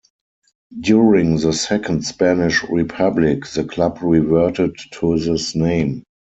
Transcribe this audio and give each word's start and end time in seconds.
During 0.79 1.37
the 1.37 1.53
Second 1.53 2.03
Spanish 2.05 2.63
Republic 2.63 3.45
the 3.45 3.63
club 3.63 3.99
reverted 4.01 4.75
to 4.93 5.19
this 5.19 5.53
name. 5.53 6.01